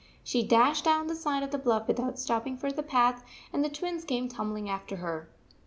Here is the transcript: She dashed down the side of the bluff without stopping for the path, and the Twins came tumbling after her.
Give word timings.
She 0.23 0.41
dashed 0.41 0.83
down 0.85 1.05
the 1.05 1.15
side 1.15 1.43
of 1.43 1.51
the 1.51 1.59
bluff 1.59 1.87
without 1.87 2.17
stopping 2.17 2.57
for 2.57 2.71
the 2.71 2.81
path, 2.81 3.23
and 3.53 3.63
the 3.63 3.69
Twins 3.69 4.03
came 4.03 4.27
tumbling 4.27 4.67
after 4.67 4.95
her. 4.95 5.29